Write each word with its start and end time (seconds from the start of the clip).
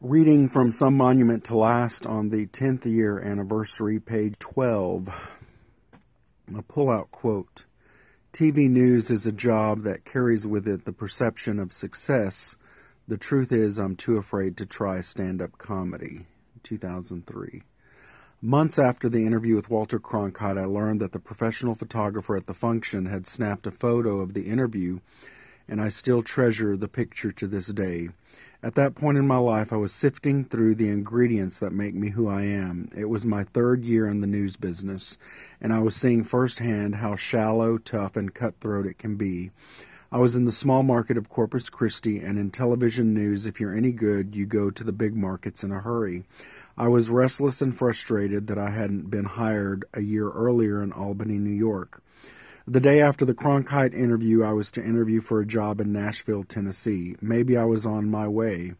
Reading 0.00 0.48
from 0.48 0.70
Some 0.70 0.96
Monument 0.96 1.42
to 1.46 1.56
Last 1.56 2.06
on 2.06 2.28
the 2.28 2.46
10th 2.46 2.84
year 2.84 3.18
anniversary, 3.18 3.98
page 3.98 4.38
12. 4.38 5.08
A 6.56 6.62
pull-out 6.62 7.10
quote. 7.10 7.64
TV 8.32 8.70
news 8.70 9.10
is 9.10 9.26
a 9.26 9.32
job 9.32 9.82
that 9.82 10.04
carries 10.04 10.46
with 10.46 10.68
it 10.68 10.84
the 10.84 10.92
perception 10.92 11.58
of 11.58 11.72
success. 11.72 12.54
The 13.08 13.16
truth 13.16 13.50
is, 13.50 13.80
I'm 13.80 13.96
too 13.96 14.18
afraid 14.18 14.58
to 14.58 14.66
try 14.66 15.00
stand-up 15.00 15.58
comedy. 15.58 16.26
2003. 16.62 17.64
Months 18.40 18.78
after 18.78 19.08
the 19.08 19.26
interview 19.26 19.56
with 19.56 19.68
Walter 19.68 19.98
Cronkite, 19.98 20.60
I 20.60 20.66
learned 20.66 21.00
that 21.00 21.10
the 21.10 21.18
professional 21.18 21.74
photographer 21.74 22.36
at 22.36 22.46
the 22.46 22.54
function 22.54 23.06
had 23.06 23.26
snapped 23.26 23.66
a 23.66 23.72
photo 23.72 24.20
of 24.20 24.32
the 24.32 24.46
interview, 24.46 25.00
and 25.66 25.80
I 25.80 25.88
still 25.88 26.22
treasure 26.22 26.76
the 26.76 26.86
picture 26.86 27.32
to 27.32 27.48
this 27.48 27.66
day. 27.66 28.10
At 28.60 28.74
that 28.74 28.96
point 28.96 29.18
in 29.18 29.26
my 29.28 29.36
life, 29.36 29.72
I 29.72 29.76
was 29.76 29.92
sifting 29.92 30.44
through 30.44 30.74
the 30.74 30.88
ingredients 30.88 31.60
that 31.60 31.72
make 31.72 31.94
me 31.94 32.10
who 32.10 32.26
I 32.26 32.42
am. 32.42 32.90
It 32.96 33.08
was 33.08 33.24
my 33.24 33.44
third 33.44 33.84
year 33.84 34.08
in 34.08 34.20
the 34.20 34.26
news 34.26 34.56
business, 34.56 35.16
and 35.60 35.72
I 35.72 35.78
was 35.78 35.94
seeing 35.94 36.24
firsthand 36.24 36.96
how 36.96 37.14
shallow, 37.14 37.78
tough, 37.78 38.16
and 38.16 38.34
cutthroat 38.34 38.86
it 38.86 38.98
can 38.98 39.14
be. 39.14 39.52
I 40.10 40.18
was 40.18 40.34
in 40.34 40.44
the 40.44 40.50
small 40.50 40.82
market 40.82 41.16
of 41.16 41.28
Corpus 41.28 41.70
Christi, 41.70 42.18
and 42.18 42.36
in 42.36 42.50
television 42.50 43.14
news, 43.14 43.46
if 43.46 43.60
you're 43.60 43.76
any 43.76 43.92
good, 43.92 44.34
you 44.34 44.44
go 44.44 44.70
to 44.70 44.82
the 44.82 44.90
big 44.90 45.14
markets 45.14 45.62
in 45.62 45.70
a 45.70 45.78
hurry. 45.78 46.24
I 46.76 46.88
was 46.88 47.08
restless 47.08 47.62
and 47.62 47.76
frustrated 47.76 48.48
that 48.48 48.58
I 48.58 48.70
hadn't 48.70 49.08
been 49.08 49.24
hired 49.24 49.84
a 49.94 50.00
year 50.00 50.28
earlier 50.28 50.82
in 50.82 50.90
Albany, 50.90 51.38
New 51.38 51.50
York. 51.50 52.02
The 52.70 52.80
day 52.80 53.00
after 53.00 53.24
the 53.24 53.32
Cronkite 53.32 53.94
interview, 53.94 54.44
I 54.44 54.52
was 54.52 54.72
to 54.72 54.84
interview 54.84 55.22
for 55.22 55.40
a 55.40 55.46
job 55.46 55.80
in 55.80 55.90
Nashville, 55.90 56.44
Tennessee. 56.44 57.16
Maybe 57.22 57.56
I 57.56 57.64
was 57.64 57.86
on 57.86 58.10
my 58.10 58.28
way. 58.28 58.74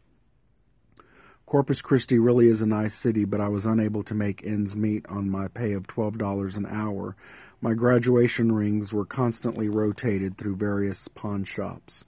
Corpus 1.47 1.80
Christi 1.80 2.19
really 2.19 2.48
is 2.48 2.61
a 2.61 2.66
nice 2.66 2.95
city, 2.95 3.25
but 3.25 3.41
I 3.41 3.48
was 3.48 3.64
unable 3.64 4.03
to 4.03 4.14
make 4.14 4.45
ends 4.45 4.77
meet 4.77 5.06
on 5.08 5.30
my 5.30 5.48
pay 5.48 5.72
of 5.72 5.86
$12 5.86 6.58
an 6.58 6.67
hour. 6.67 7.17
My 7.62 7.72
graduation 7.72 8.53
rings 8.53 8.92
were 8.92 9.06
constantly 9.06 9.70
rotated 9.70 10.36
through 10.36 10.56
various 10.56 11.08
pawn 11.08 11.45
shops. 11.45 12.05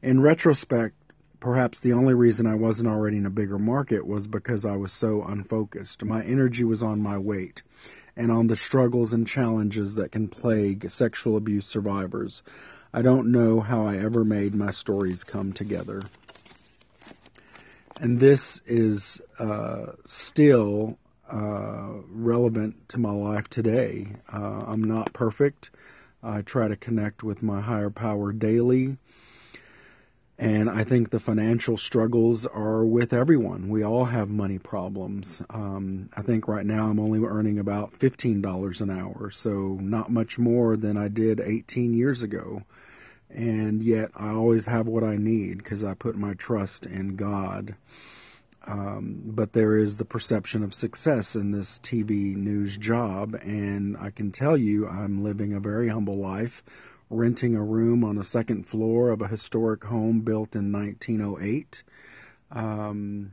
In 0.00 0.22
retrospect, 0.22 0.94
perhaps 1.40 1.80
the 1.80 1.92
only 1.92 2.14
reason 2.14 2.46
I 2.46 2.54
wasn't 2.54 2.88
already 2.88 3.18
in 3.18 3.26
a 3.26 3.30
bigger 3.30 3.58
market 3.58 4.06
was 4.06 4.26
because 4.26 4.64
I 4.64 4.76
was 4.76 4.94
so 4.94 5.22
unfocused. 5.22 6.06
My 6.06 6.24
energy 6.24 6.64
was 6.64 6.82
on 6.82 7.02
my 7.02 7.18
weight 7.18 7.62
and 8.16 8.30
on 8.30 8.46
the 8.46 8.56
struggles 8.56 9.12
and 9.12 9.26
challenges 9.26 9.94
that 9.94 10.12
can 10.12 10.28
plague 10.28 10.90
sexual 10.90 11.36
abuse 11.36 11.66
survivors. 11.66 12.42
I 12.92 13.02
don't 13.02 13.32
know 13.32 13.60
how 13.60 13.86
I 13.86 13.96
ever 13.96 14.24
made 14.24 14.54
my 14.54 14.70
stories 14.70 15.24
come 15.24 15.52
together. 15.52 16.02
And 18.00 18.20
this 18.20 18.60
is 18.66 19.20
uh, 19.38 19.92
still 20.04 20.98
uh, 21.30 21.88
relevant 22.10 22.88
to 22.90 22.98
my 22.98 23.12
life 23.12 23.48
today. 23.48 24.08
Uh, 24.32 24.64
I'm 24.66 24.84
not 24.84 25.12
perfect. 25.12 25.70
I 26.22 26.42
try 26.42 26.68
to 26.68 26.76
connect 26.76 27.22
with 27.22 27.42
my 27.42 27.60
higher 27.60 27.90
power 27.90 28.32
daily. 28.32 28.98
And 30.42 30.68
I 30.68 30.82
think 30.82 31.10
the 31.10 31.20
financial 31.20 31.76
struggles 31.76 32.46
are 32.46 32.84
with 32.84 33.12
everyone. 33.12 33.68
We 33.68 33.84
all 33.84 34.04
have 34.04 34.28
money 34.28 34.58
problems. 34.58 35.40
Um, 35.48 36.08
I 36.16 36.22
think 36.22 36.48
right 36.48 36.66
now 36.66 36.88
I'm 36.88 36.98
only 36.98 37.24
earning 37.24 37.60
about 37.60 37.96
$15 38.00 38.80
an 38.80 38.90
hour, 38.90 39.30
so 39.30 39.78
not 39.80 40.10
much 40.10 40.40
more 40.40 40.76
than 40.76 40.96
I 40.96 41.06
did 41.06 41.38
18 41.38 41.94
years 41.94 42.24
ago. 42.24 42.62
And 43.30 43.84
yet 43.84 44.10
I 44.16 44.30
always 44.30 44.66
have 44.66 44.88
what 44.88 45.04
I 45.04 45.14
need 45.14 45.58
because 45.58 45.84
I 45.84 45.94
put 45.94 46.16
my 46.16 46.34
trust 46.34 46.86
in 46.86 47.14
God. 47.14 47.76
Um, 48.66 49.22
but 49.24 49.52
there 49.52 49.78
is 49.78 49.96
the 49.96 50.04
perception 50.04 50.64
of 50.64 50.74
success 50.74 51.36
in 51.36 51.52
this 51.52 51.78
TV 51.78 52.34
news 52.34 52.76
job, 52.76 53.36
and 53.40 53.96
I 53.96 54.10
can 54.10 54.32
tell 54.32 54.56
you 54.56 54.88
I'm 54.88 55.22
living 55.22 55.52
a 55.52 55.60
very 55.60 55.88
humble 55.88 56.16
life 56.16 56.64
renting 57.12 57.54
a 57.54 57.62
room 57.62 58.04
on 58.04 58.16
the 58.16 58.24
second 58.24 58.66
floor 58.66 59.10
of 59.10 59.20
a 59.20 59.28
historic 59.28 59.84
home 59.84 60.20
built 60.20 60.56
in 60.56 60.72
1908. 60.72 61.84
Um, 62.50 63.32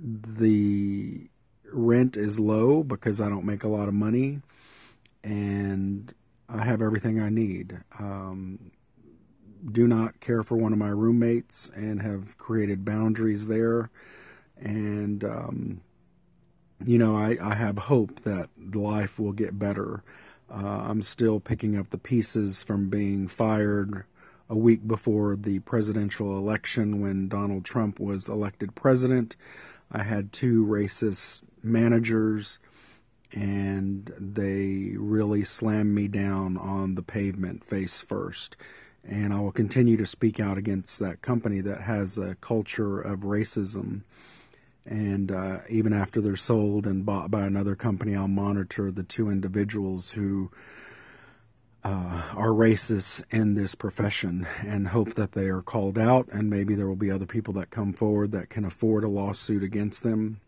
the 0.00 1.28
rent 1.72 2.16
is 2.16 2.38
low 2.38 2.82
because 2.82 3.20
I 3.20 3.28
don't 3.28 3.44
make 3.44 3.64
a 3.64 3.68
lot 3.68 3.88
of 3.88 3.94
money, 3.94 4.40
and 5.24 6.12
I 6.48 6.64
have 6.64 6.82
everything 6.82 7.20
I 7.20 7.28
need. 7.28 7.78
Um, 7.98 8.70
do 9.72 9.88
not 9.88 10.20
care 10.20 10.42
for 10.42 10.56
one 10.56 10.72
of 10.72 10.78
my 10.78 10.88
roommates 10.88 11.70
and 11.74 12.00
have 12.00 12.38
created 12.38 12.84
boundaries 12.84 13.48
there. 13.48 13.90
And, 14.58 15.24
um, 15.24 15.80
you 16.84 16.98
know, 16.98 17.16
I, 17.16 17.36
I 17.40 17.54
have 17.54 17.78
hope 17.78 18.20
that 18.22 18.50
life 18.74 19.18
will 19.18 19.32
get 19.32 19.58
better. 19.58 20.02
Uh, 20.50 20.84
I'm 20.88 21.02
still 21.02 21.40
picking 21.40 21.76
up 21.76 21.90
the 21.90 21.98
pieces 21.98 22.62
from 22.62 22.88
being 22.88 23.28
fired 23.28 24.04
a 24.48 24.56
week 24.56 24.86
before 24.86 25.36
the 25.36 25.58
presidential 25.60 26.38
election 26.38 27.00
when 27.00 27.28
Donald 27.28 27.64
Trump 27.64 27.98
was 27.98 28.28
elected 28.28 28.74
president. 28.74 29.36
I 29.90 30.02
had 30.02 30.32
two 30.32 30.64
racist 30.66 31.42
managers, 31.62 32.58
and 33.32 34.12
they 34.18 34.92
really 34.96 35.42
slammed 35.44 35.94
me 35.94 36.06
down 36.06 36.56
on 36.56 36.94
the 36.94 37.02
pavement 37.02 37.64
face 37.64 38.00
first. 38.00 38.56
And 39.04 39.32
I 39.32 39.40
will 39.40 39.52
continue 39.52 39.96
to 39.98 40.06
speak 40.06 40.40
out 40.40 40.58
against 40.58 40.98
that 41.00 41.22
company 41.22 41.60
that 41.60 41.80
has 41.80 42.18
a 42.18 42.36
culture 42.36 43.00
of 43.00 43.20
racism 43.20 44.02
and 44.86 45.32
uh, 45.32 45.58
even 45.68 45.92
after 45.92 46.20
they're 46.20 46.36
sold 46.36 46.86
and 46.86 47.04
bought 47.04 47.30
by 47.30 47.44
another 47.44 47.74
company, 47.74 48.14
I'll 48.14 48.28
monitor 48.28 48.92
the 48.92 49.02
two 49.02 49.30
individuals 49.30 50.10
who 50.12 50.50
uh, 51.82 52.22
are 52.34 52.50
racists 52.50 53.22
in 53.30 53.54
this 53.54 53.74
profession 53.74 54.46
and 54.64 54.88
hope 54.88 55.14
that 55.14 55.32
they 55.32 55.48
are 55.48 55.62
called 55.62 55.98
out. 55.98 56.28
And 56.30 56.48
maybe 56.48 56.74
there 56.74 56.86
will 56.86 56.96
be 56.96 57.10
other 57.10 57.26
people 57.26 57.54
that 57.54 57.70
come 57.70 57.92
forward 57.92 58.32
that 58.32 58.48
can 58.48 58.64
afford 58.64 59.04
a 59.04 59.08
lawsuit 59.08 59.62
against 59.62 60.02
them. 60.02 60.40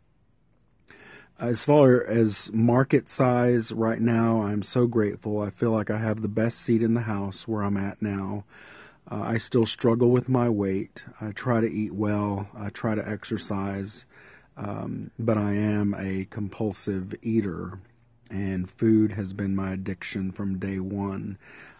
As 1.40 1.64
far 1.64 2.04
as 2.04 2.50
market 2.52 3.08
size 3.08 3.70
right 3.70 4.00
now, 4.00 4.42
I'm 4.42 4.62
so 4.62 4.88
grateful. 4.88 5.40
I 5.40 5.50
feel 5.50 5.70
like 5.70 5.90
I 5.90 5.98
have 5.98 6.22
the 6.22 6.28
best 6.28 6.60
seat 6.60 6.82
in 6.82 6.94
the 6.94 7.02
house 7.02 7.46
where 7.46 7.62
I'm 7.62 7.76
at 7.76 8.02
now. 8.02 8.44
Uh, 9.10 9.20
I 9.22 9.38
still 9.38 9.66
struggle 9.66 10.10
with 10.10 10.28
my 10.28 10.48
weight. 10.48 11.04
I 11.20 11.32
try 11.32 11.60
to 11.60 11.70
eat 11.70 11.94
well. 11.94 12.48
I 12.56 12.68
try 12.68 12.94
to 12.94 13.08
exercise. 13.08 14.04
Um, 14.56 15.10
but 15.18 15.38
I 15.38 15.54
am 15.54 15.94
a 15.96 16.26
compulsive 16.30 17.14
eater, 17.22 17.78
and 18.28 18.68
food 18.68 19.12
has 19.12 19.32
been 19.32 19.54
my 19.54 19.72
addiction 19.72 20.32
from 20.32 20.58
day 20.58 20.80
one. 20.80 21.38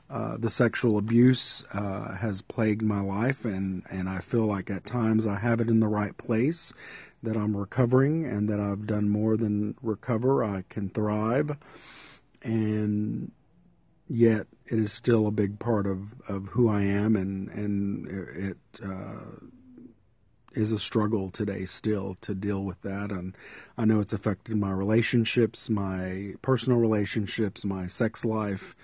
Uh, 0.08 0.36
the 0.38 0.48
sexual 0.48 0.96
abuse 0.96 1.64
uh, 1.72 2.14
has 2.14 2.40
plagued 2.40 2.82
my 2.82 3.00
life, 3.00 3.44
and, 3.44 3.82
and 3.90 4.08
I 4.08 4.20
feel 4.20 4.46
like 4.46 4.70
at 4.70 4.86
times 4.86 5.26
I 5.26 5.36
have 5.36 5.60
it 5.60 5.68
in 5.68 5.80
the 5.80 5.88
right 5.88 6.16
place, 6.16 6.72
that 7.24 7.36
I'm 7.36 7.56
recovering, 7.56 8.24
and 8.24 8.48
that 8.48 8.60
I've 8.60 8.86
done 8.86 9.08
more 9.08 9.36
than 9.36 9.74
recover. 9.82 10.44
I 10.44 10.62
can 10.70 10.88
thrive, 10.88 11.56
and 12.42 13.32
yet 14.08 14.46
it 14.70 14.78
is 14.78 14.92
still 14.92 15.26
a 15.26 15.32
big 15.32 15.58
part 15.58 15.86
of, 15.86 16.00
of 16.28 16.46
who 16.48 16.68
I 16.68 16.82
am, 16.82 17.16
and 17.16 17.48
and 17.48 18.06
it 18.36 18.58
uh, 18.84 19.46
is 20.54 20.72
a 20.72 20.78
struggle 20.78 21.30
today 21.30 21.64
still 21.64 22.16
to 22.20 22.34
deal 22.34 22.64
with 22.64 22.80
that. 22.82 23.10
And 23.10 23.34
I 23.78 23.84
know 23.84 24.00
it's 24.00 24.12
affected 24.12 24.56
my 24.56 24.70
relationships, 24.70 25.70
my 25.70 26.34
personal 26.42 26.78
relationships, 26.78 27.64
my 27.64 27.86
sex 27.86 28.24
life, 28.24 28.76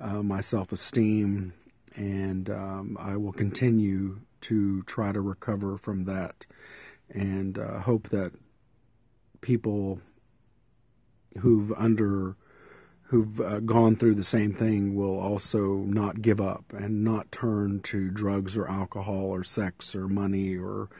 uh, 0.00 0.22
my 0.22 0.40
self 0.40 0.72
esteem. 0.72 1.52
And 1.94 2.48
um, 2.50 2.96
I 3.00 3.16
will 3.16 3.32
continue 3.32 4.20
to 4.42 4.82
try 4.84 5.12
to 5.12 5.20
recover 5.20 5.76
from 5.76 6.04
that 6.04 6.46
and 7.10 7.58
uh, 7.58 7.80
hope 7.80 8.08
that 8.10 8.32
people 9.40 10.00
who've 11.38 11.72
under 11.72 12.36
who've 13.08 13.40
uh, 13.40 13.60
gone 13.60 13.96
through 13.96 14.14
the 14.14 14.24
same 14.24 14.52
thing 14.52 14.94
will 14.94 15.18
also 15.18 15.76
not 15.76 16.20
give 16.20 16.42
up 16.42 16.64
and 16.76 17.02
not 17.02 17.32
turn 17.32 17.80
to 17.80 18.10
drugs 18.10 18.54
or 18.56 18.68
alcohol 18.68 19.24
or 19.24 19.42
sex 19.42 19.94
or 19.94 20.08
money 20.08 20.54
or 20.54 20.90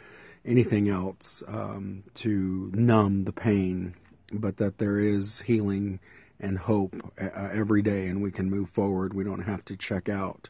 anything 0.47 0.89
else 0.89 1.43
um, 1.47 2.03
to 2.15 2.71
numb 2.75 3.25
the 3.25 3.33
pain, 3.33 3.95
but 4.33 4.57
that 4.57 4.79
there 4.79 4.99
is 4.99 5.41
healing 5.43 6.01
and 6.41 6.57
hope 6.57 6.95
uh, 7.21 7.51
every 7.53 7.83
day 7.83 8.07
and 8.07 8.23
we 8.23 8.31
can 8.31 8.49
move 8.49 8.71
forward. 8.71 9.13
We 9.13 9.25
don't 9.25 9.43
have 9.43 9.63
to 9.67 9.77
check 9.77 10.09
out, 10.09 10.49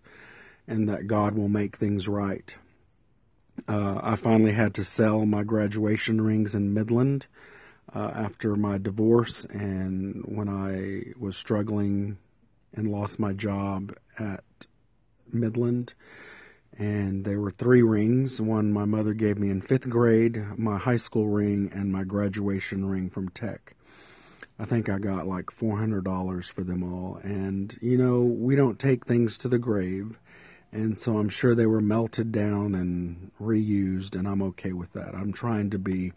and 0.69 0.89
that 0.89 1.09
God 1.09 1.35
will 1.35 1.49
make 1.49 1.77
things 1.77 2.07
right. 2.07 2.55
Uh, 3.67 3.99
I 4.01 4.15
finally 4.15 4.53
had 4.53 4.75
to 4.75 4.85
sell 4.85 5.27
my 5.27 5.43
graduation 5.43 6.21
rings 6.21 6.55
in 6.55 6.73
Midland 6.73 7.27
uh, 7.95 8.13
after 8.15 8.55
my 8.55 8.79
divorce, 8.79 9.45
and 9.47 10.23
when 10.27 10.49
I 10.49 10.98
was 11.29 11.37
struggling 11.37 12.19
and 12.75 12.91
lost 12.91 13.21
my 13.21 13.33
job 13.33 13.95
at 14.19 14.43
Midland 15.33 15.95
and 16.79 17.25
there 17.25 17.41
were 17.41 17.51
three 17.51 17.83
rings. 17.83 18.41
One 18.41 18.73
my 18.73 18.85
mother 18.85 19.13
gave 19.13 19.39
me 19.39 19.51
in 19.51 19.61
fifth 19.61 19.89
grade, 19.89 20.43
my 20.57 20.79
high 20.79 20.97
school 20.97 21.29
ring, 21.29 21.71
and 21.75 21.93
my 21.93 22.05
graduation 22.05 22.87
ring 22.87 23.11
from 23.11 23.29
Tech. 23.31 23.75
I 24.61 24.65
think 24.65 24.89
I 24.89 24.99
got 24.99 25.27
like 25.27 25.47
$400 25.47 26.51
for 26.51 26.63
them 26.63 26.83
all. 26.83 27.17
And, 27.23 27.77
you 27.81 27.99
know, 27.99 28.23
we 28.23 28.55
don't 28.55 28.79
take 28.79 29.07
things 29.07 29.39
to 29.39 29.49
the 29.49 29.59
grave. 29.59 30.21
And 30.71 30.99
so 31.01 31.19
I'm 31.19 31.31
sure 31.31 31.55
they 31.55 31.67
were 31.67 31.81
melted 31.81 32.31
down 32.31 32.75
and 32.75 33.31
reused, 33.41 34.15
and 34.15 34.29
I'm 34.29 34.43
okay 34.43 34.73
with 34.73 34.93
that. 34.93 35.15
I'm 35.15 35.33
trying 35.33 35.71
to 35.71 35.79
be 35.79 36.13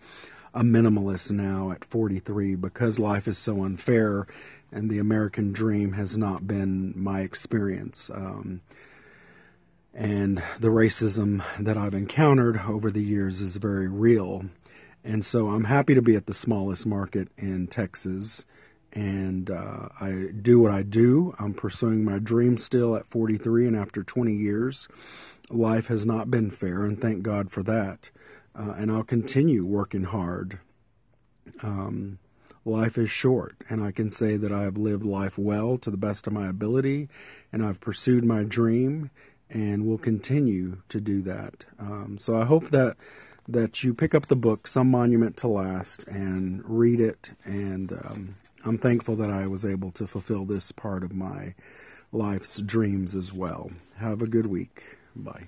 a 0.54 0.62
minimalist 0.62 1.32
now 1.32 1.72
at 1.72 1.86
43 1.86 2.56
because 2.56 3.00
life 3.00 3.28
is 3.28 3.38
so 3.38 3.64
unfair 3.64 4.28
and 4.72 4.90
the 4.90 5.00
American 5.00 5.54
dream 5.54 5.94
has 5.94 6.18
not 6.18 6.48
been 6.48 6.94
my 6.96 7.22
experience. 7.22 8.10
Um, 8.14 8.62
and 9.94 10.42
the 10.60 10.70
racism 10.70 11.44
that 11.60 11.78
I've 11.78 11.94
encountered 11.94 12.62
over 12.68 12.92
the 12.92 13.04
years 13.04 13.42
is 13.42 13.58
very 13.58 13.88
real. 13.88 14.46
And 15.04 15.26
so 15.26 15.50
I'm 15.50 15.66
happy 15.66 15.96
to 15.96 16.02
be 16.02 16.16
at 16.16 16.26
the 16.26 16.34
smallest 16.34 16.86
market 16.86 17.30
in 17.38 17.68
Texas. 17.68 18.46
And 18.94 19.50
uh, 19.50 19.90
I 20.00 20.28
do 20.42 20.60
what 20.60 20.72
I 20.72 20.84
do. 20.84 21.34
I'm 21.40 21.54
pursuing 21.54 22.04
my 22.04 22.20
dream 22.20 22.58
still 22.58 22.96
at 22.96 23.10
43 23.10 23.68
and 23.68 23.76
after 23.76 24.04
20 24.04 24.34
years. 24.34 24.88
Life 25.50 25.88
has 25.88 26.06
not 26.06 26.30
been 26.30 26.50
fair, 26.50 26.84
and 26.84 27.00
thank 27.00 27.24
God 27.24 27.52
for 27.52 27.64
that. 27.64 28.10
Uh, 28.54 28.74
and 28.78 28.92
I'll 28.92 29.04
continue 29.04 29.66
working 29.66 30.04
hard. 30.04 30.60
Um, 31.64 32.20
life 32.66 32.98
is 32.98 33.10
short, 33.10 33.56
and 33.70 33.82
I 33.84 33.92
can 33.92 34.10
say 34.10 34.38
that 34.38 34.52
I 34.52 34.64
have 34.64 34.78
lived 34.78 35.06
life 35.06 35.38
well 35.38 35.78
to 35.80 35.90
the 35.90 35.98
best 35.98 36.28
of 36.28 36.34
my 36.34 36.48
ability, 36.50 37.10
and 37.54 37.66
I've 37.66 37.80
pursued 37.80 38.26
my 38.26 38.44
dream, 38.44 39.10
and 39.50 39.86
will 39.86 39.98
continue 39.98 40.78
to 40.90 41.02
do 41.02 41.22
that. 41.24 41.66
Um, 41.80 42.18
so 42.18 42.40
I 42.40 42.46
hope 42.46 42.70
that 42.70 42.98
that 43.48 43.84
you 43.84 43.94
pick 43.94 44.16
up 44.16 44.28
the 44.28 44.36
book, 44.36 44.68
Some 44.68 44.90
Monument 44.90 45.38
to 45.38 45.48
Last, 45.48 46.04
and 46.08 46.62
read 46.66 47.00
it. 47.00 47.32
And 47.44 47.92
um, 47.92 48.36
I'm 48.64 48.78
thankful 48.78 49.16
that 49.18 49.32
I 49.32 49.48
was 49.48 49.66
able 49.66 49.92
to 49.92 50.06
fulfill 50.08 50.46
this 50.46 50.72
part 50.72 51.04
of 51.04 51.14
my 51.14 51.56
life's 52.12 52.58
dreams 52.58 53.16
as 53.16 53.34
well. 53.34 53.72
Have 53.98 54.22
a 54.22 54.28
good 54.28 54.46
week. 54.46 54.84
Bye. 55.16 55.48